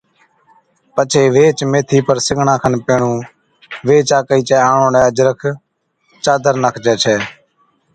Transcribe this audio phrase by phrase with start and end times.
[0.95, 3.17] پڇي ويهچ ميٿِي پر سِگڙان کن پيھڻُون
[3.87, 5.39] ويھچ آڪھِي چَي آڻوڙَي اجرڪ،
[6.23, 7.17] چادر ناکجَي ڇَي